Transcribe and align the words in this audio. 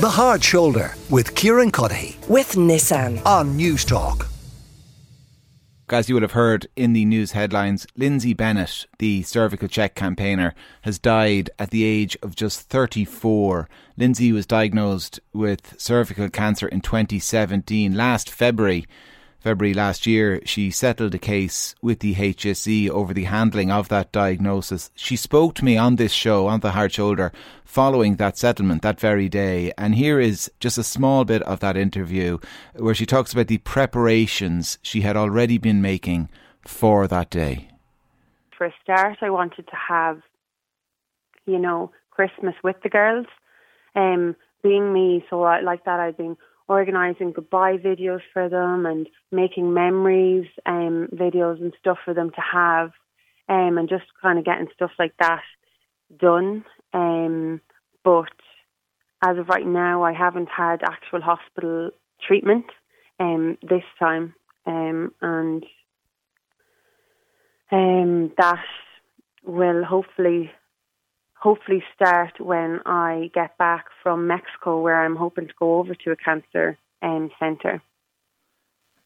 The 0.00 0.08
Hard 0.08 0.42
Shoulder 0.42 0.94
with 1.10 1.34
Kieran 1.34 1.70
Cuddihy 1.70 2.26
with 2.26 2.52
Nissan. 2.52 3.20
on 3.26 3.58
Newstalk. 3.58 4.26
As 5.90 6.08
you 6.08 6.14
would 6.14 6.22
have 6.22 6.32
heard 6.32 6.68
in 6.74 6.94
the 6.94 7.04
news 7.04 7.32
headlines, 7.32 7.86
Lynsey 7.98 8.32
Bennett, 8.32 8.86
the 8.98 9.20
CervicalCheck 9.24 9.94
campaigner, 9.94 10.54
has 10.84 10.98
died 10.98 11.50
at 11.58 11.68
the 11.68 11.84
age 11.84 12.16
of 12.22 12.34
just 12.34 12.60
34. 12.70 13.68
Lynsey 13.98 14.32
was 14.32 14.46
diagnosed 14.46 15.20
with 15.34 15.78
cervical 15.78 16.30
cancer 16.30 16.66
in 16.66 16.80
2017. 16.80 17.94
Last 17.94 18.30
February, 18.30 18.86
February 19.40 19.72
last 19.72 20.06
year, 20.06 20.40
she 20.44 20.70
settled 20.70 21.14
a 21.14 21.18
case 21.18 21.74
with 21.80 22.00
the 22.00 22.14
HSE 22.14 22.90
over 22.90 23.14
the 23.14 23.24
handling 23.24 23.70
of 23.70 23.88
that 23.88 24.12
diagnosis. 24.12 24.90
She 24.94 25.16
spoke 25.16 25.54
to 25.54 25.64
me 25.64 25.78
on 25.78 25.96
this 25.96 26.12
show, 26.12 26.46
on 26.46 26.60
the 26.60 26.72
Hard 26.72 26.92
Shoulder, 26.92 27.32
following 27.64 28.16
that 28.16 28.36
settlement 28.36 28.82
that 28.82 29.00
very 29.00 29.30
day. 29.30 29.72
And 29.78 29.94
here 29.94 30.20
is 30.20 30.50
just 30.60 30.76
a 30.76 30.82
small 30.82 31.24
bit 31.24 31.40
of 31.44 31.60
that 31.60 31.78
interview 31.78 32.38
where 32.76 32.94
she 32.94 33.06
talks 33.06 33.32
about 33.32 33.46
the 33.46 33.58
preparations 33.58 34.78
she 34.82 35.00
had 35.00 35.16
already 35.16 35.56
been 35.56 35.80
making 35.80 36.28
for 36.60 37.08
that 37.08 37.30
day. 37.30 37.70
For 38.58 38.66
a 38.66 38.74
start, 38.82 39.18
I 39.22 39.30
wanted 39.30 39.66
to 39.68 39.76
have, 39.88 40.20
you 41.46 41.58
know, 41.58 41.92
Christmas 42.10 42.54
with 42.62 42.76
the 42.82 42.90
girls. 42.90 43.26
Um, 43.96 44.36
being 44.62 44.92
me, 44.92 45.24
so 45.30 45.42
I, 45.44 45.60
like 45.60 45.84
that, 45.86 45.98
I've 45.98 46.18
been 46.18 46.36
organising 46.70 47.32
goodbye 47.32 47.76
videos 47.76 48.20
for 48.32 48.48
them 48.48 48.86
and 48.86 49.08
making 49.32 49.74
memories 49.74 50.46
um, 50.66 51.08
videos 51.12 51.60
and 51.60 51.74
stuff 51.80 51.98
for 52.04 52.14
them 52.14 52.30
to 52.30 52.40
have, 52.40 52.92
um, 53.48 53.76
and 53.76 53.88
just 53.88 54.04
kind 54.22 54.38
of 54.38 54.44
getting 54.44 54.68
stuff 54.72 54.92
like 54.96 55.12
that 55.18 55.42
done. 56.16 56.64
Um, 56.94 57.60
but 58.04 58.32
as 59.20 59.36
of 59.36 59.48
right 59.48 59.66
now, 59.66 60.04
I 60.04 60.12
haven't 60.12 60.48
had 60.48 60.82
actual 60.84 61.20
hospital 61.20 61.90
treatment 62.26 62.66
um, 63.18 63.58
this 63.62 63.82
time, 63.98 64.34
um, 64.64 65.12
and 65.20 65.64
um, 67.72 68.32
that 68.38 68.64
will 69.44 69.82
hopefully 69.84 70.52
hopefully 71.40 71.82
start 71.94 72.38
when 72.38 72.80
I 72.86 73.30
get 73.34 73.56
back 73.58 73.86
from 74.02 74.26
Mexico, 74.26 74.80
where 74.80 75.04
I'm 75.04 75.16
hoping 75.16 75.48
to 75.48 75.54
go 75.58 75.78
over 75.78 75.94
to 75.94 76.10
a 76.12 76.16
cancer 76.16 76.78
um, 77.02 77.30
centre. 77.38 77.82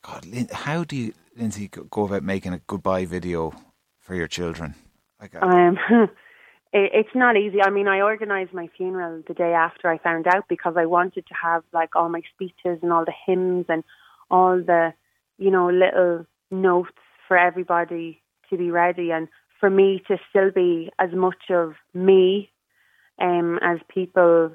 God, 0.02 0.26
Lin- 0.26 0.48
how 0.52 0.84
do 0.84 0.96
you, 0.96 1.14
Lynsey, 1.36 1.68
go- 1.68 2.04
about 2.04 2.22
making 2.22 2.52
a 2.52 2.60
goodbye 2.66 3.06
video 3.06 3.52
for 4.00 4.14
your 4.14 4.26
children? 4.26 4.74
Like, 5.20 5.34
uh, 5.34 5.46
Um, 5.46 5.78
it, 6.72 6.90
it's 6.92 7.14
not 7.14 7.36
easy. 7.36 7.62
I 7.62 7.70
mean, 7.70 7.86
I 7.88 8.00
organised 8.00 8.52
my 8.52 8.68
funeral 8.76 9.22
the 9.26 9.34
day 9.34 9.52
after 9.54 9.88
I 9.88 9.98
found 9.98 10.26
out 10.26 10.44
because 10.48 10.74
I 10.76 10.86
wanted 10.86 11.26
to 11.28 11.34
have 11.40 11.62
like 11.72 11.94
all 11.94 12.08
my 12.08 12.22
speeches 12.34 12.80
and 12.82 12.92
all 12.92 13.04
the 13.04 13.14
hymns 13.26 13.66
and 13.68 13.84
all 14.30 14.58
the, 14.58 14.92
you 15.38 15.50
know, 15.50 15.70
little 15.70 16.26
notes 16.50 16.90
for 17.28 17.38
everybody 17.38 18.20
to 18.50 18.56
be 18.58 18.70
ready 18.70 19.12
and 19.12 19.28
for 19.64 19.70
me 19.70 20.02
to 20.06 20.18
still 20.28 20.50
be 20.50 20.90
as 20.98 21.08
much 21.14 21.48
of 21.48 21.72
me 21.94 22.52
um, 23.18 23.58
as 23.62 23.78
people 23.88 24.54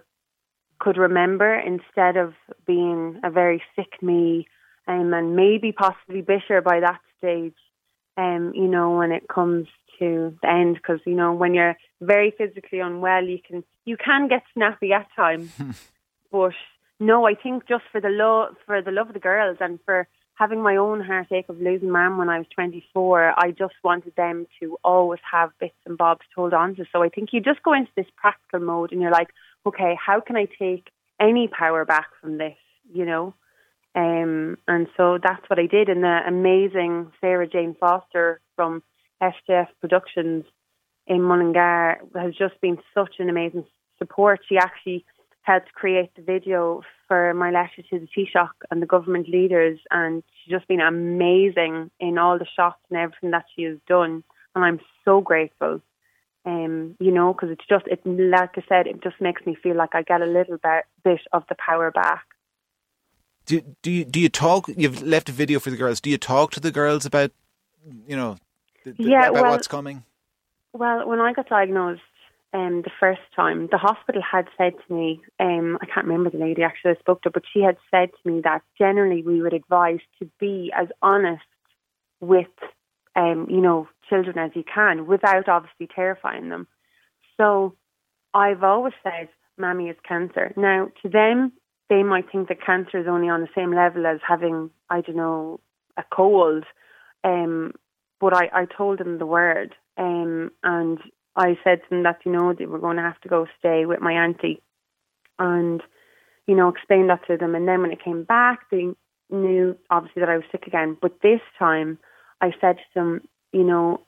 could 0.77 0.97
remember 0.97 1.55
instead 1.55 2.15
of 2.15 2.35
being 2.67 3.19
a 3.23 3.31
very 3.31 3.59
sick 3.75 4.03
me 4.03 4.47
um, 4.87 5.11
and 5.11 5.35
maybe 5.35 5.71
possibly 5.71 6.21
bitter 6.21 6.61
by 6.61 6.79
that 6.79 6.99
stage 7.17 7.55
um, 8.17 8.51
you 8.53 8.67
know, 8.67 8.97
when 8.97 9.11
it 9.11 9.27
comes 9.27 9.65
to 9.97 10.37
the 10.43 10.47
end, 10.47 10.75
because 10.75 10.99
you 11.05 11.15
know, 11.15 11.33
when 11.33 11.55
you're 11.55 11.77
very 12.01 12.31
physically 12.37 12.79
unwell, 12.79 13.23
you 13.23 13.39
can 13.39 13.63
you 13.85 13.97
can 13.97 14.27
get 14.27 14.43
snappy 14.53 14.91
at 14.91 15.07
times. 15.15 15.51
but 16.31 16.51
no, 16.99 17.25
I 17.25 17.33
think 17.33 17.67
just 17.67 17.85
for 17.91 18.01
the 18.01 18.09
love 18.09 18.55
for 18.65 18.81
the 18.81 18.91
love 18.91 19.07
of 19.07 19.13
the 19.13 19.19
girls 19.19 19.57
and 19.61 19.79
for 19.85 20.07
having 20.39 20.61
my 20.61 20.77
own 20.77 21.01
heartache 21.01 21.49
of 21.49 21.59
losing 21.59 21.91
mum 21.91 22.17
when 22.17 22.29
I 22.29 22.37
was 22.37 22.47
24, 22.55 23.33
I 23.37 23.51
just 23.51 23.73
wanted 23.83 24.15
them 24.15 24.47
to 24.61 24.77
always 24.85 25.19
have 25.29 25.51
bits 25.59 25.75
and 25.85 25.97
bobs 25.97 26.21
to 26.21 26.35
hold 26.41 26.53
on 26.53 26.75
to. 26.75 26.85
So 26.93 27.03
I 27.03 27.09
think 27.09 27.33
you 27.33 27.41
just 27.41 27.61
go 27.61 27.73
into 27.73 27.91
this 27.97 28.05
practical 28.15 28.61
mode 28.61 28.93
and 28.93 29.01
you're 29.01 29.11
like, 29.11 29.31
okay, 29.65 29.97
how 30.03 30.21
can 30.21 30.37
I 30.37 30.47
take 30.57 30.87
any 31.19 31.49
power 31.49 31.83
back 31.83 32.07
from 32.21 32.37
this? 32.37 32.55
You 32.93 33.05
know. 33.05 33.33
Um, 33.95 34.57
and 34.65 34.87
so 34.95 35.19
that's 35.21 35.43
what 35.49 35.59
I 35.59 35.65
did. 35.65 35.89
And 35.89 36.03
the 36.03 36.19
amazing 36.25 37.11
Sarah 37.19 37.47
Jane 37.47 37.75
Foster 37.77 38.39
from 38.55 38.81
SJF 39.21 39.67
Productions 39.81 40.45
in 41.05 41.21
Mullingar 41.21 41.99
has 42.15 42.33
just 42.33 42.61
been 42.61 42.77
such 42.93 43.15
an 43.19 43.29
amazing 43.29 43.65
support. 43.97 44.39
She 44.47 44.57
actually 44.57 45.03
helped 45.49 45.73
create 45.73 46.11
the 46.15 46.21
video 46.21 46.81
for 47.07 47.33
my 47.33 47.49
letter 47.49 47.81
to 47.89 47.99
the 47.99 48.07
Taoiseach 48.15 48.49
and 48.69 48.81
the 48.83 48.85
government 48.95 49.27
leaders, 49.27 49.79
and 49.89 50.23
she's 50.35 50.51
just 50.55 50.67
been 50.67 50.79
amazing 50.79 51.89
in 51.99 52.17
all 52.19 52.37
the 52.37 52.45
shots 52.55 52.81
and 52.89 52.99
everything 52.99 53.31
that 53.31 53.45
she 53.55 53.63
has 53.63 53.77
done. 53.87 54.23
And 54.53 54.63
I'm 54.63 54.79
so 55.05 55.21
grateful. 55.21 55.81
Um, 56.45 56.95
you 56.99 57.11
know, 57.11 57.33
because 57.33 57.49
it's 57.49 57.67
just, 57.67 57.85
it, 57.87 57.99
like 58.05 58.51
I 58.57 58.63
said, 58.69 58.87
it 58.87 59.03
just 59.03 59.19
makes 59.19 59.45
me 59.45 59.55
feel 59.61 59.75
like 59.75 59.93
I 59.93 60.03
get 60.03 60.21
a 60.21 60.25
little 60.25 60.57
bit, 60.57 60.83
bit 61.03 61.21
of 61.33 61.43
the 61.49 61.55
power 61.55 61.91
back. 61.91 62.25
do, 63.45 63.61
do, 63.81 63.91
you, 63.91 64.05
do 64.05 64.19
you 64.19 64.29
talk? 64.29 64.69
You've 64.83 65.01
left 65.01 65.29
a 65.29 65.31
video 65.31 65.59
for 65.59 65.69
the 65.69 65.77
girls. 65.77 65.99
Do 65.99 66.09
you 66.09 66.17
talk 66.17 66.51
to 66.51 66.59
the 66.59 66.71
girls 66.71 67.05
about, 67.05 67.31
you 68.07 68.15
know, 68.15 68.37
Yeah, 68.97 69.29
about 69.29 69.33
well- 69.33 69.51
what's 69.51 69.67
coming? 69.67 70.03
Well, 70.71 71.07
when 71.09 71.19
I 71.19 71.33
got 71.33 71.49
diagnosed 71.49 72.08
um, 72.53 72.81
the 72.83 72.91
first 72.99 73.21
time, 73.35 73.67
the 73.71 73.77
hospital 73.77 74.21
had 74.21 74.47
said 74.57 74.73
to 74.87 74.93
me, 74.93 75.21
um, 75.39 75.77
I 75.81 75.85
can't 75.85 76.07
remember 76.07 76.31
the 76.31 76.43
lady 76.43 76.63
actually 76.63 76.91
I 76.91 76.99
spoke 76.99 77.21
to, 77.23 77.29
but 77.29 77.43
she 77.53 77.61
had 77.61 77.77
said 77.91 78.09
to 78.09 78.31
me 78.31 78.41
that 78.43 78.61
generally 78.77 79.21
we 79.21 79.41
would 79.41 79.53
advise 79.53 79.99
to 80.19 80.29
be 80.39 80.71
as 80.75 80.87
honest 81.01 81.43
with, 82.19 82.47
um, 83.15 83.47
you 83.49 83.61
know, 83.61 83.87
children 84.09 84.37
as 84.39 84.51
you 84.55 84.63
can 84.63 85.05
without 85.05 85.47
obviously 85.47 85.87
terrifying 85.93 86.49
them. 86.49 86.67
So 87.37 87.75
I've 88.33 88.63
always 88.63 88.93
said, 89.03 89.29
Mammy 89.57 89.89
is 89.89 89.97
cancer. 90.07 90.51
Now, 90.57 90.89
to 91.03 91.09
them, 91.09 91.51
they 91.89 92.01
might 92.03 92.31
think 92.31 92.47
that 92.47 92.65
cancer 92.65 92.99
is 92.99 93.07
only 93.07 93.29
on 93.29 93.41
the 93.41 93.47
same 93.55 93.73
level 93.73 94.07
as 94.07 94.19
having, 94.27 94.71
I 94.89 95.01
don't 95.01 95.15
know, 95.15 95.59
a 95.97 96.03
cold. 96.11 96.63
Um, 97.23 97.73
but 98.19 98.33
I, 98.33 98.49
I 98.53 98.65
told 98.65 98.99
them 98.99 99.17
the 99.17 99.25
word, 99.25 99.75
um, 99.97 100.51
and 100.63 100.99
I 101.39 101.57
said 101.63 101.81
to 101.83 101.89
them 101.89 102.03
that 102.03 102.19
you 102.25 102.33
know 102.33 102.53
they 102.53 102.65
were 102.65 102.79
going 102.79 102.97
to 102.97 103.01
have 103.01 103.19
to 103.21 103.29
go 103.29 103.47
stay 103.57 103.85
with 103.85 104.01
my 104.01 104.11
auntie, 104.11 104.61
and 105.39 105.81
you 106.47 106.55
know 106.55 106.67
explain 106.67 107.07
that 107.07 107.25
to 107.27 107.37
them. 107.37 107.55
And 107.55 107.65
then 107.65 107.81
when 107.81 107.91
it 107.93 108.03
came 108.03 108.23
back, 108.25 108.69
they 108.69 108.89
knew 109.29 109.77
obviously 109.89 110.19
that 110.19 110.29
I 110.29 110.35
was 110.35 110.45
sick 110.51 110.67
again. 110.67 110.97
But 111.01 111.21
this 111.23 111.39
time, 111.57 111.97
I 112.41 112.51
said 112.59 112.75
to 112.75 112.83
them, 112.93 113.21
you 113.53 113.63
know, 113.63 114.01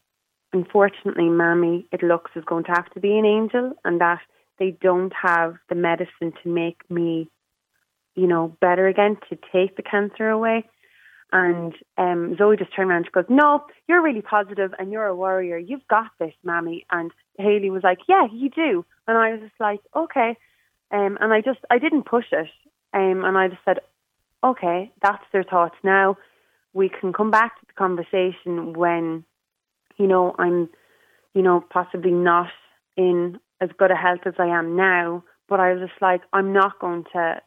unfortunately, 0.52 1.30
Mammy, 1.30 1.88
it 1.94 2.04
looks 2.04 2.32
is 2.36 2.44
going 2.44 2.66
to 2.66 2.72
have 2.72 2.92
to 2.96 3.00
be 3.00 3.18
an 3.18 3.26
angel, 3.26 3.74
and 3.86 4.02
that 4.02 4.20
they 4.60 4.72
don't 4.82 5.14
have 5.14 5.56
the 5.70 5.76
medicine 5.76 6.34
to 6.44 6.50
make 6.50 6.82
me, 6.90 7.30
you 8.16 8.28
know, 8.28 8.58
better 8.60 8.88
again 8.88 9.16
to 9.30 9.38
take 9.54 9.78
the 9.78 9.84
cancer 9.84 10.30
away. 10.30 10.66
And 11.34 11.74
um, 11.98 12.36
Zoe 12.38 12.58
just 12.58 12.76
turned 12.76 12.90
around 12.90 12.98
and 12.98 13.06
she 13.06 13.12
goes, 13.12 13.26
No, 13.30 13.66
you're 13.88 14.02
really 14.02 14.22
positive 14.22 14.74
and 14.78 14.92
you're 14.92 15.06
a 15.06 15.16
warrior. 15.16 15.58
You've 15.58 15.88
got 15.88 16.08
this, 16.20 16.34
Mammy. 16.44 16.86
And 16.92 17.12
Haley 17.38 17.70
was 17.70 17.84
like, 17.84 18.00
Yeah, 18.10 18.28
you 18.32 18.50
do. 18.50 18.86
And 19.08 19.18
I 19.18 19.32
was 19.32 19.42
just 19.42 19.60
like, 19.60 19.80
Okay. 19.96 20.38
Um, 20.92 21.18
and 21.22 21.32
I 21.32 21.40
just, 21.42 21.60
I 21.70 21.80
didn't 21.80 22.04
push 22.04 22.26
it. 22.32 22.50
Um, 22.94 23.24
and 23.24 23.38
I 23.38 23.48
just 23.48 23.62
said, 23.64 23.80
Okay, 24.44 24.92
that's 25.02 25.24
their 25.32 25.44
thoughts. 25.44 25.76
Now 25.84 26.18
we 26.74 26.90
can 26.90 27.14
come 27.14 27.32
back 27.32 27.60
to 27.60 27.66
the 27.66 27.74
conversation 27.74 28.74
when, 28.74 29.24
you 29.98 30.08
know, 30.08 30.36
I'm, 30.38 30.70
you 31.34 31.42
know, 31.42 31.64
possibly 31.70 32.12
not 32.12 32.50
in 32.98 33.40
as 33.62 33.70
good 33.78 33.92
a 33.92 33.96
health 33.96 34.22
as 34.26 34.34
I 34.38 34.48
am 34.48 34.76
now. 34.76 35.24
But 35.48 35.60
I 35.60 35.74
was 35.74 35.88
just 35.88 36.02
like, 36.02 36.22
I'm 36.34 36.52
not 36.54 36.80
going 36.80 37.06
to 37.14 37.42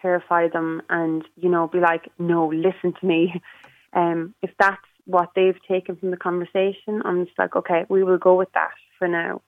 terrify 0.00 0.48
them 0.48 0.82
and 0.88 1.24
you 1.36 1.48
know 1.48 1.68
be 1.68 1.78
like 1.78 2.10
no 2.18 2.48
listen 2.48 2.92
to 3.00 3.06
me 3.06 3.40
um 3.92 4.34
if 4.42 4.50
that's 4.58 4.82
what 5.06 5.30
they've 5.34 5.58
taken 5.66 5.96
from 5.96 6.10
the 6.10 6.16
conversation 6.16 7.02
i'm 7.04 7.24
just 7.24 7.38
like 7.38 7.56
okay 7.56 7.84
we 7.88 8.02
will 8.04 8.18
go 8.18 8.34
with 8.34 8.52
that 8.52 8.70
for 8.98 9.08
now 9.08 9.40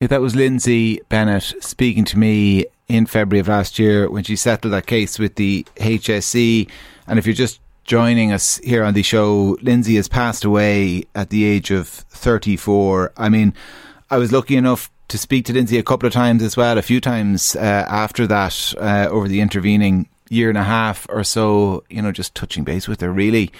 Yeah, 0.00 0.08
that 0.08 0.20
was 0.20 0.34
Lynsey 0.34 1.00
Bennett 1.08 1.54
speaking 1.60 2.06
to 2.06 2.18
me 2.18 2.66
in 2.88 3.06
February 3.06 3.40
of 3.40 3.48
last 3.48 3.78
year 3.78 4.10
when 4.10 4.24
she 4.24 4.34
settled 4.34 4.72
that 4.72 4.86
case 4.86 5.18
with 5.18 5.34
the 5.36 5.64
HSE. 5.76 6.68
And 7.06 7.18
if 7.18 7.26
you're 7.26 7.34
just 7.34 7.60
joining 7.84 8.32
us 8.32 8.58
here 8.58 8.82
on 8.82 8.94
the 8.94 9.02
show, 9.02 9.56
Lynsey 9.62 9.96
has 9.96 10.08
passed 10.08 10.44
away 10.44 11.04
at 11.14 11.30
the 11.30 11.44
age 11.44 11.70
of 11.70 11.88
34. 11.88 13.12
I 13.16 13.28
mean, 13.28 13.52
I 14.10 14.16
was 14.16 14.32
lucky 14.32 14.56
enough 14.56 14.90
to 15.10 15.18
speak 15.18 15.44
to 15.44 15.52
Lynsey 15.52 15.76
a 15.76 15.82
couple 15.82 16.06
of 16.06 16.12
times 16.12 16.42
as 16.42 16.56
well, 16.56 16.78
a 16.78 16.82
few 16.82 17.00
times 17.00 17.54
uh, 17.56 17.84
after 17.88 18.26
that, 18.28 18.74
uh, 18.78 19.08
over 19.10 19.28
the 19.28 19.40
intervening 19.40 20.08
year 20.30 20.48
and 20.48 20.56
a 20.56 20.64
half 20.64 21.06
or 21.10 21.24
so, 21.24 21.84
you 21.90 22.00
know, 22.00 22.12
just 22.12 22.34
touching 22.34 22.64
base 22.64 22.88
with 22.88 23.00
her 23.00 23.12
really 23.12 23.50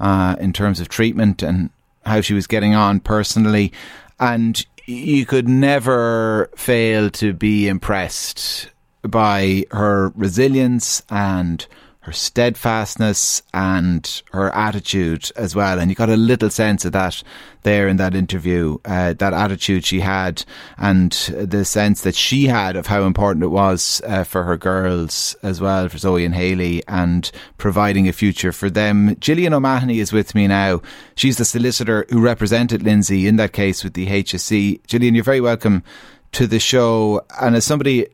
uh, 0.00 0.36
in 0.40 0.52
terms 0.52 0.80
of 0.80 0.88
treatment 0.88 1.42
and 1.42 1.70
how 2.06 2.20
she 2.20 2.34
was 2.34 2.46
getting 2.46 2.74
on 2.74 3.00
personally. 3.00 3.72
And 4.18 4.64
you 4.86 5.26
could 5.26 5.48
never 5.48 6.50
fail 6.56 7.10
to 7.10 7.32
be 7.32 7.68
impressed 7.68 8.70
by 9.02 9.64
her 9.72 10.12
resilience 10.14 11.02
and 11.10 11.66
her 12.02 12.12
steadfastness 12.12 13.42
and 13.54 14.22
her 14.32 14.50
attitude 14.54 15.30
as 15.36 15.54
well. 15.54 15.78
And 15.78 15.88
you 15.88 15.94
got 15.94 16.10
a 16.10 16.16
little 16.16 16.50
sense 16.50 16.84
of 16.84 16.92
that 16.92 17.22
there 17.62 17.86
in 17.86 17.96
that 17.98 18.16
interview, 18.16 18.78
uh, 18.84 19.12
that 19.14 19.32
attitude 19.32 19.84
she 19.84 20.00
had 20.00 20.44
and 20.78 21.12
the 21.12 21.64
sense 21.64 22.00
that 22.00 22.16
she 22.16 22.46
had 22.46 22.74
of 22.74 22.88
how 22.88 23.04
important 23.04 23.44
it 23.44 23.48
was 23.48 24.02
uh, 24.04 24.24
for 24.24 24.42
her 24.42 24.56
girls 24.56 25.36
as 25.44 25.60
well, 25.60 25.88
for 25.88 25.96
Zoe 25.96 26.24
and 26.24 26.34
Haley, 26.34 26.82
and 26.88 27.30
providing 27.56 28.08
a 28.08 28.12
future 28.12 28.50
for 28.50 28.68
them. 28.68 29.14
Gillian 29.20 29.54
O'Mahony 29.54 30.00
is 30.00 30.12
with 30.12 30.34
me 30.34 30.48
now. 30.48 30.82
She's 31.14 31.38
the 31.38 31.44
solicitor 31.44 32.04
who 32.10 32.20
represented 32.20 32.82
Lynsey 32.82 33.28
in 33.28 33.36
that 33.36 33.52
case 33.52 33.84
with 33.84 33.94
the 33.94 34.08
HSE. 34.08 34.84
Gillian, 34.88 35.14
you're 35.14 35.22
very 35.22 35.40
welcome 35.40 35.84
to 36.32 36.48
the 36.48 36.58
show. 36.58 37.24
And 37.40 37.54
as 37.54 37.64
somebody 37.64 38.08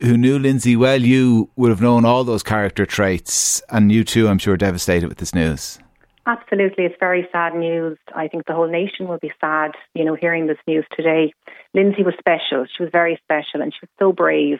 who 0.00 0.16
knew 0.16 0.38
Lynsey 0.38 0.76
well, 0.76 1.00
you 1.00 1.50
would 1.56 1.70
have 1.70 1.80
known 1.80 2.04
all 2.04 2.24
those 2.24 2.42
character 2.42 2.86
traits, 2.86 3.62
and 3.70 3.90
you 3.90 4.04
too, 4.04 4.28
I'm 4.28 4.38
sure, 4.38 4.56
devastated 4.56 5.08
with 5.08 5.18
this 5.18 5.34
news. 5.34 5.78
Absolutely, 6.26 6.84
it's 6.84 6.96
very 6.98 7.28
sad 7.30 7.54
news. 7.54 7.98
I 8.14 8.26
think 8.26 8.46
the 8.46 8.52
whole 8.52 8.68
nation 8.68 9.06
will 9.06 9.18
be 9.18 9.32
sad, 9.40 9.72
you 9.94 10.04
know, 10.04 10.16
hearing 10.16 10.48
this 10.48 10.58
news 10.66 10.84
today. 10.96 11.32
Lynsey 11.72 12.02
was 12.02 12.14
special. 12.18 12.66
She 12.66 12.82
was 12.82 12.90
very 12.90 13.18
special, 13.22 13.62
and 13.62 13.72
she 13.72 13.78
was 13.82 13.90
so 13.98 14.12
brave. 14.12 14.58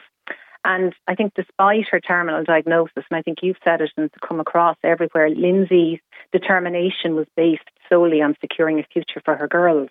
And 0.63 0.93
I 1.07 1.15
think, 1.15 1.33
despite 1.35 1.87
her 1.91 1.99
terminal 1.99 2.43
diagnosis, 2.43 3.03
and 3.09 3.17
I 3.17 3.21
think 3.21 3.39
you've 3.41 3.57
said 3.63 3.81
it 3.81 3.91
and 3.95 4.05
it's 4.05 4.15
come 4.25 4.39
across 4.39 4.77
everywhere, 4.83 5.29
Lynsey's 5.29 5.99
determination 6.31 7.15
was 7.15 7.27
based 7.35 7.69
solely 7.89 8.21
on 8.21 8.35
securing 8.41 8.79
a 8.79 8.83
future 8.91 9.21
for 9.23 9.35
her 9.35 9.47
girls, 9.47 9.89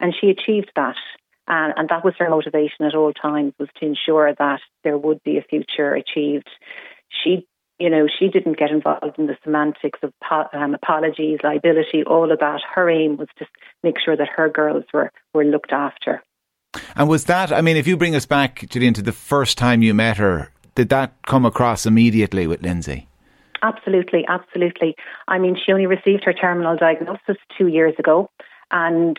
and 0.00 0.14
she 0.18 0.28
achieved 0.30 0.70
that. 0.76 0.96
And, 1.48 1.72
and 1.76 1.88
that 1.88 2.04
was 2.04 2.14
her 2.18 2.28
motivation 2.28 2.84
at 2.84 2.94
all 2.94 3.12
times 3.12 3.54
was 3.58 3.68
to 3.80 3.86
ensure 3.86 4.34
that 4.34 4.60
there 4.84 4.98
would 4.98 5.22
be 5.24 5.38
a 5.38 5.42
future 5.42 5.94
achieved. 5.94 6.48
She 7.10 7.46
you 7.78 7.88
know, 7.88 8.08
she 8.08 8.28
didn't 8.28 8.58
get 8.58 8.70
involved 8.70 9.18
in 9.18 9.26
the 9.26 9.36
semantics 9.44 10.00
of 10.02 10.12
um, 10.52 10.74
apologies, 10.74 11.38
liability, 11.44 12.02
all 12.04 12.32
of 12.32 12.40
that. 12.40 12.60
Her 12.74 12.90
aim 12.90 13.16
was 13.16 13.28
to 13.38 13.46
make 13.82 14.00
sure 14.04 14.16
that 14.16 14.28
her 14.36 14.48
girls 14.48 14.84
were, 14.92 15.12
were 15.32 15.44
looked 15.44 15.72
after. 15.72 16.22
And 16.96 17.08
was 17.08 17.26
that, 17.26 17.52
I 17.52 17.60
mean, 17.60 17.76
if 17.76 17.86
you 17.86 17.96
bring 17.96 18.16
us 18.16 18.26
back, 18.26 18.68
Gillian, 18.68 18.94
to 18.94 19.02
the 19.02 19.12
first 19.12 19.56
time 19.56 19.82
you 19.82 19.94
met 19.94 20.16
her, 20.16 20.50
did 20.74 20.88
that 20.88 21.14
come 21.26 21.44
across 21.46 21.86
immediately 21.86 22.46
with 22.46 22.62
Lynsey? 22.62 23.08
Absolutely, 23.62 24.24
absolutely. 24.28 24.94
I 25.26 25.38
mean, 25.38 25.56
she 25.56 25.72
only 25.72 25.86
received 25.86 26.24
her 26.24 26.32
terminal 26.32 26.76
diagnosis 26.76 27.36
two 27.56 27.68
years 27.68 27.94
ago. 27.98 28.30
And 28.70 29.18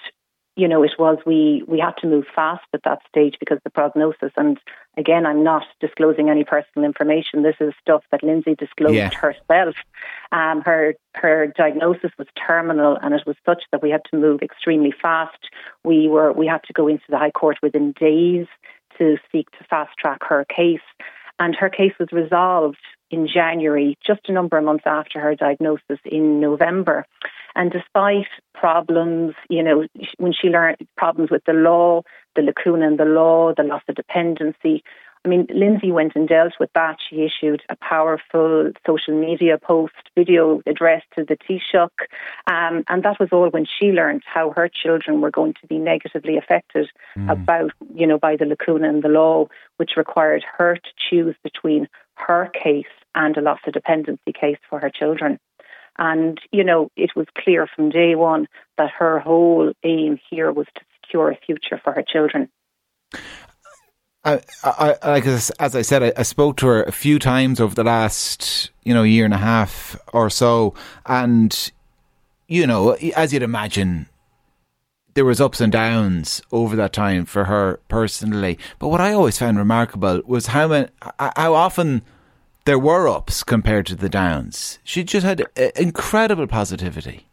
you 0.56 0.68
know, 0.68 0.84
it 0.84 0.92
was 1.00 1.20
we 1.26 1.64
we 1.68 1.80
had 1.80 1.96
to 2.02 2.08
move 2.08 2.26
fast 2.36 2.66
at 2.74 2.84
that 2.84 3.00
stage 3.08 3.36
because 3.40 3.60
the 3.64 3.70
prognosis. 3.70 4.32
And 4.36 4.60
again, 4.98 5.26
I'm 5.26 5.44
not 5.44 5.64
disclosing 5.80 6.30
any 6.30 6.44
personal 6.44 6.86
information. 6.86 7.44
This 7.44 7.56
is 7.60 7.74
stuff 7.82 8.04
that 8.12 8.24
Lynsey 8.24 8.56
disclosed 8.56 8.96
yeah. 8.96 9.10
herself. 9.10 9.76
Um, 10.32 10.62
her 10.62 10.96
her 11.16 11.48
diagnosis 11.56 12.12
was 12.18 12.28
terminal, 12.48 12.98
and 13.02 13.14
it 13.14 13.24
was 13.26 13.38
such 13.46 13.64
that 13.72 13.82
we 13.82 13.90
had 13.90 14.02
to 14.12 14.18
move 14.18 14.42
extremely 14.42 14.94
fast. 15.02 15.50
We 15.84 16.08
were 16.08 16.34
we 16.34 16.48
had 16.48 16.64
to 16.66 16.74
go 16.74 16.88
into 16.88 17.06
the 17.10 17.18
High 17.18 17.32
Court 17.32 17.58
within 17.62 17.94
days 17.94 18.48
to 18.98 19.18
seek 19.32 19.50
to 19.52 19.64
fast 19.70 19.92
track 19.98 20.20
her 20.28 20.46
case, 20.46 20.80
and 21.40 21.56
her 21.56 21.70
case 21.70 21.94
was 22.00 22.12
resolved 22.12 22.78
in 23.12 23.28
January, 23.28 23.98
just 24.06 24.22
a 24.28 24.32
number 24.32 24.58
of 24.58 24.64
months 24.64 24.84
after 24.86 25.20
her 25.20 25.36
diagnosis 25.36 26.00
in 26.06 26.40
November. 26.40 27.06
And 27.60 27.72
despite 27.72 28.30
problems, 28.54 29.36
you 29.50 29.62
know, 29.62 29.86
when 30.18 30.32
she 30.32 30.48
learned 30.48 30.78
problems 30.96 31.30
with 31.30 31.44
the 31.44 31.52
law, 31.52 32.04
the 32.38 32.42
lacuna 32.42 32.88
in 32.88 32.96
the 32.96 33.04
law, 33.04 33.54
the 33.54 33.64
loss 33.64 33.82
of 33.90 33.96
dependency, 33.96 34.82
I 35.26 35.28
mean, 35.28 35.46
Lynsey 35.54 35.92
went 35.92 36.14
and 36.16 36.26
dealt 36.26 36.54
with 36.58 36.70
that. 36.74 37.00
She 37.10 37.26
issued 37.26 37.62
a 37.68 37.76
powerful 37.76 38.72
social 38.88 39.14
media 39.14 39.58
post, 39.58 39.92
video 40.16 40.62
addressed 40.66 41.08
to 41.18 41.26
the 41.26 41.36
Taoiseach. 41.36 41.90
Um, 42.48 42.86
and 42.88 43.04
that 43.04 43.20
was 43.20 43.28
all 43.34 43.50
when 43.50 43.66
she 43.66 43.88
learned 43.88 44.24
how 44.26 44.52
her 44.52 44.70
children 44.70 45.20
were 45.20 45.30
going 45.30 45.56
to 45.56 45.68
be 45.68 45.80
negatively 45.80 46.38
affected 46.38 46.90
mm. 47.18 47.30
about, 47.30 47.72
you 47.94 48.08
know, 48.08 48.18
by 48.18 48.38
the 48.38 48.46
lacuna 48.46 48.88
in 48.88 49.02
the 49.02 49.10
law, 49.10 49.48
which 49.76 49.98
required 49.98 50.46
her 50.58 50.76
to 50.76 50.90
choose 51.10 51.36
between 51.44 51.90
her 52.14 52.50
case 52.54 52.86
and 53.16 53.36
a 53.36 53.42
loss 53.42 53.60
of 53.68 53.74
dependency 53.74 54.32
case 54.32 54.60
for 54.70 54.80
her 54.80 54.90
children. 54.90 55.38
And, 56.00 56.40
you 56.52 56.64
know, 56.64 56.90
it 56.96 57.12
was 57.16 57.28
clear 57.38 57.68
from 57.68 57.90
day 57.90 58.16
one 58.16 58.48
that 58.78 58.90
her 58.98 59.20
whole 59.20 59.74
aim 59.84 60.18
here 60.30 60.50
was 60.50 60.66
to 60.76 60.82
secure 61.04 61.30
a 61.30 61.38
future 61.46 61.80
for 61.84 61.92
her 61.92 62.04
children. 62.08 62.50
I, 64.24 64.42
I, 64.64 65.20
as, 65.20 65.50
as 65.60 65.76
I 65.76 65.82
said, 65.82 66.04
I, 66.04 66.14
I, 66.18 66.24
spoke 66.24 66.58
to 66.58 66.68
her 66.68 66.84
a 66.84 66.92
few 66.92 67.20
times 67.20 67.60
over 67.60 67.74
the 67.74 67.84
last, 67.84 68.72
you 68.84 68.94
know, 68.94 69.04
year 69.04 69.26
and 69.26 69.34
a 69.34 69.38
half 69.38 69.98
or 70.14 70.30
so, 70.30 70.74
and 71.06 71.72
you 72.50 72.68
know, 72.68 72.92
as 73.16 73.32
you'd 73.32 73.44
imagine, 73.44 74.08
there 75.14 75.24
was 75.24 75.40
ups 75.40 75.62
and 75.62 75.72
downs 75.72 76.42
over 76.52 76.76
that 76.76 76.92
time 76.92 77.26
for 77.26 77.46
her 77.46 77.80
personally. 77.88 78.58
But 78.80 78.90
what 78.90 79.00
I 79.00 79.14
always 79.14 79.38
found 79.38 79.58
remarkable 79.58 80.22
was 80.26 80.48
how 80.48 80.68
many, 80.68 80.88
how 81.20 81.54
often 81.54 82.02
there 82.70 82.78
were 82.78 83.08
ups 83.08 83.44
compared 83.44 83.88
to 83.88 83.96
the 83.96 84.08
downs. 84.08 84.78
She 84.84 85.04
just 85.04 85.26
had 85.26 85.42
uh, 85.42 85.72
incredible 85.76 86.46
positivity. 86.46 87.26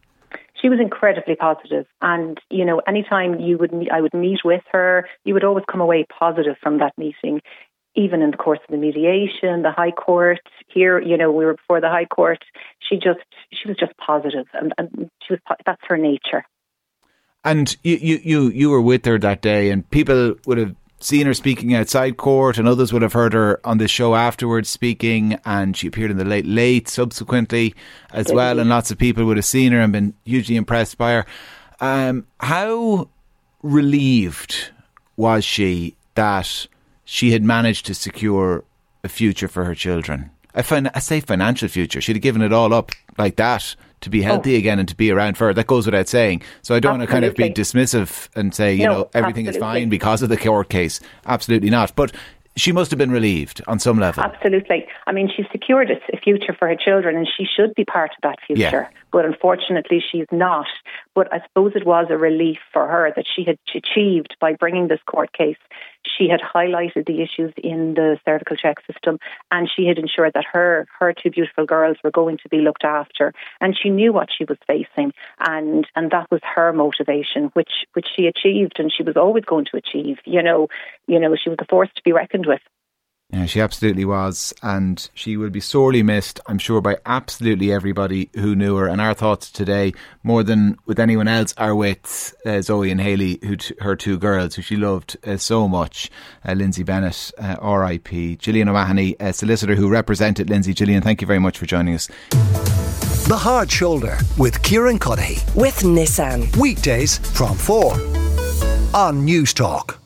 She 0.62 0.71
was 0.71 0.81
incredibly 0.81 1.37
positive, 1.37 1.85
and 2.00 2.41
you 2.49 2.65
know, 2.65 2.81
anytime 2.88 3.38
you 3.38 3.59
would 3.59 3.71
meet, 3.71 3.91
I 3.93 4.00
would 4.00 4.15
meet 4.15 4.38
with 4.47 4.62
her, 4.73 5.06
you 5.25 5.35
would 5.35 5.44
always 5.44 5.67
come 5.71 5.83
away 5.83 6.06
positive 6.19 6.56
from 6.62 6.79
that 6.79 6.94
meeting. 6.97 7.43
Even 7.94 8.23
in 8.23 8.31
the 8.31 8.38
course 8.38 8.61
of 8.67 8.73
the 8.73 8.79
mediation, 8.79 9.61
the 9.61 9.73
High 9.77 9.91
Court 9.91 10.41
here, 10.69 10.99
you 10.99 11.19
know, 11.19 11.31
we 11.31 11.44
were 11.44 11.56
before 11.56 11.83
the 11.83 11.91
High 11.91 12.06
Court. 12.06 12.43
She 12.88 12.97
just, 12.97 13.21
she 13.53 13.69
was 13.69 13.77
just 13.77 13.93
positive, 13.99 14.47
and, 14.55 14.73
and 14.79 15.11
she 15.23 15.35
was. 15.35 15.41
That's 15.67 15.83
her 15.87 15.99
nature. 15.99 16.47
And 17.44 17.77
you, 17.85 17.97
you, 17.97 18.21
you, 18.25 18.49
you 18.49 18.71
were 18.71 18.81
with 18.81 19.05
her 19.05 19.19
that 19.19 19.43
day, 19.43 19.69
and 19.69 19.88
people 19.91 20.37
would 20.47 20.56
have 20.56 20.75
seen 20.98 21.26
her 21.26 21.34
speaking 21.34 21.75
outside 21.75 22.16
court, 22.16 22.58
and 22.58 22.66
others 22.66 22.93
would 22.93 23.02
have 23.02 23.12
heard 23.12 23.32
her 23.32 23.60
on 23.64 23.78
the 23.78 23.88
show 23.88 24.14
afterwards 24.14 24.69
speaking, 24.69 25.38
and 25.44 25.76
she 25.76 25.87
appeared 25.87 26.10
in 26.10 26.16
the 26.16 26.25
Late 26.25 26.46
Late 26.46 26.88
subsequently 26.88 27.75
as 28.12 28.32
well, 28.32 28.58
and 28.58 28.69
lots 28.69 28.90
of 28.90 28.98
people 28.98 29.25
would 29.25 29.37
have 29.37 29.44
seen 29.44 29.72
her 29.72 29.81
and 29.81 29.93
been 29.93 30.14
hugely 30.25 30.56
impressed 30.56 30.98
by 30.98 31.12
her. 31.12 31.26
Um, 31.81 32.26
how 32.40 33.10
relieved 33.62 34.70
was 35.16 35.44
she 35.44 35.96
that 36.14 36.66
she 37.04 37.32
had 37.32 37.42
managed 37.42 37.87
to 37.87 37.94
secure 37.94 38.64
a 39.04 39.08
future 39.08 39.49
for 39.49 39.64
her 39.64 39.75
children? 39.75 40.31
I, 40.56 40.62
find, 40.62 40.90
a 40.95 41.00
safe 41.00 41.25
financial 41.25 41.69
future. 41.69 42.00
She'd 42.00 42.16
have 42.16 42.23
given 42.23 42.42
it 42.42 42.52
all 42.52 42.75
up 42.75 42.90
like 43.19 43.37
that 43.37 43.76
to 44.00 44.11
be 44.11 44.23
healthy 44.23 44.54
oh. 44.54 44.59
again 44.59 44.78
and 44.78 44.88
to 44.88 44.97
be 44.97 45.11
around 45.11 45.37
for 45.37 45.47
her. 45.47 45.54
That 45.54 45.66
goes 45.66 45.87
without 45.87 46.09
saying. 46.09 46.42
So 46.62 46.75
I 46.75 46.80
don't 46.80 47.00
absolutely. 47.00 47.25
want 47.25 47.35
to 47.35 47.42
kind 47.42 47.50
of 47.50 47.57
be 47.57 47.62
dismissive 47.62 48.28
and 48.35 48.54
say, 48.54 48.75
you 48.75 48.87
no, 48.87 48.92
know, 48.92 49.11
everything 49.14 49.47
absolutely. 49.47 49.78
is 49.78 49.80
fine 49.83 49.88
because 49.88 50.23
of 50.23 50.28
the 50.28 50.37
court 50.37 50.69
case. 50.69 51.00
Absolutely 51.26 51.71
not. 51.71 51.95
But 51.95 52.12
she 52.57 52.73
must 52.73 52.90
have 52.90 52.99
been 52.99 53.11
relieved 53.11 53.62
on 53.66 53.78
some 53.78 53.99
level. 53.99 54.25
Absolutely. 54.25 54.87
I 55.07 55.12
mean, 55.12 55.30
she 55.35 55.45
secured 55.52 55.90
a 55.90 56.16
future 56.16 56.54
for 56.59 56.69
her 56.69 56.76
children 56.76 57.16
and 57.16 57.28
she 57.28 57.45
should 57.45 57.75
be 57.75 57.85
part 57.85 58.12
of 58.12 58.23
that 58.23 58.38
future. 58.47 58.62
Yeah. 58.62 58.88
But 59.12 59.26
unfortunately, 59.26 60.02
she's 60.11 60.26
not. 60.33 60.66
But 61.14 61.33
I 61.33 61.40
suppose 61.47 61.73
it 61.75 61.87
was 61.87 62.07
a 62.09 62.16
relief 62.16 62.59
for 62.73 62.87
her 62.88 63.12
that 63.14 63.26
she 63.35 63.45
had 63.45 63.59
achieved 63.75 64.37
by 64.40 64.54
bringing 64.54 64.88
this 64.88 65.00
court 65.07 65.33
case. 65.33 65.59
She 66.18 66.28
had 66.28 66.40
highlighted 66.40 67.06
the 67.06 67.22
issues 67.22 67.52
in 67.56 67.94
the 67.94 68.18
CervicalCheck 68.26 68.76
system 68.90 69.18
and 69.50 69.68
she 69.75 69.86
had 69.86 69.98
ensured 69.98 70.32
that 70.34 70.44
her, 70.52 70.86
her 70.98 71.12
two 71.12 71.30
beautiful 71.30 71.66
girls 71.66 71.96
were 72.02 72.10
going 72.10 72.38
to 72.38 72.48
be 72.48 72.58
looked 72.58 72.84
after. 72.84 73.32
And 73.60 73.76
she 73.80 73.90
knew 73.90 74.12
what 74.12 74.28
she 74.36 74.44
was 74.44 74.58
facing. 74.66 75.12
And, 75.40 75.86
and 75.94 76.10
that 76.10 76.30
was 76.30 76.40
her 76.54 76.72
motivation, 76.72 77.50
which, 77.54 77.72
which 77.94 78.06
she 78.14 78.26
achieved 78.26 78.78
and 78.78 78.92
she 78.92 79.02
was 79.02 79.16
always 79.16 79.44
going 79.44 79.66
to 79.66 79.76
achieve. 79.76 80.18
You 80.25 80.42
know, 80.42 80.68
you 81.06 81.18
know, 81.18 81.34
she 81.36 81.50
was 81.50 81.58
a 81.60 81.66
force 81.66 81.90
to 81.96 82.02
be 82.02 82.12
reckoned 82.12 82.46
with. 82.46 82.60
Yeah, 83.30 83.47
she 83.47 83.61
absolutely 83.61 84.04
was, 84.04 84.54
and 84.62 85.11
she 85.12 85.37
will 85.37 85.50
be 85.50 85.59
sorely 85.59 86.02
missed, 86.04 86.38
I'm 86.47 86.59
sure, 86.59 86.80
by 86.80 86.99
absolutely 87.04 87.73
everybody 87.73 88.30
who 88.35 88.54
knew 88.54 88.76
her. 88.76 88.87
And 88.87 89.00
our 89.00 89.14
thoughts 89.14 89.50
today, 89.50 89.95
more 90.23 90.45
than 90.45 90.76
with 90.87 91.00
anyone 91.00 91.26
else, 91.26 91.52
are 91.59 91.75
with 91.75 92.37
uh, 92.47 92.62
Zoe 92.62 92.88
and 92.88 93.00
Haley, 93.00 93.40
who 93.42 93.56
t- 93.56 93.75
her 93.80 93.97
two 93.97 94.16
girls, 94.16 94.54
who 94.54 94.62
she 94.62 94.76
loved 94.76 95.16
uh, 95.26 95.38
so 95.38 95.66
much. 95.66 96.09
Uh, 96.47 96.52
Lynsey 96.52 96.85
Bennett, 96.85 97.33
uh, 97.37 97.56
R.I.P. 97.61 98.37
Gillian 98.37 98.68
O'Mahony, 98.68 99.16
a 99.18 99.33
solicitor 99.33 99.75
who 99.75 99.88
represented 99.88 100.49
Lynsey. 100.49 100.73
Gillian, 100.73 101.02
thank 101.02 101.21
you 101.21 101.26
very 101.26 101.40
much 101.40 101.59
for 101.59 101.66
joining 101.66 101.97
us. 101.97 102.06
The 103.26 103.37
Hard 103.37 103.68
Shoulder 103.68 104.18
with 104.38 104.62
Kieran 104.62 105.00
Cuddihy. 105.00 105.42
With 105.56 105.80
Nissan. 105.80 106.56
Weekdays 106.56 107.18
from 107.18 107.56
4 107.56 107.92
on 108.95 109.26
Newstalk. 109.26 109.97